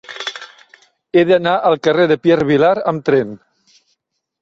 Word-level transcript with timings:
He 1.19 1.23
d'anar 1.33 1.53
al 1.71 1.79
carrer 1.89 2.09
de 2.15 2.19
Pierre 2.25 2.51
Vilar 2.53 2.75
amb 2.93 3.09
tren. 3.11 3.41